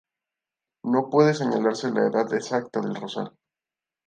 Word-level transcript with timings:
No 0.83 1.11
puede 1.11 1.35
señalarse 1.35 1.91
la 1.91 2.07
edad 2.07 2.33
exacta 2.33 2.81
del 2.81 2.95
rosal. 2.95 3.37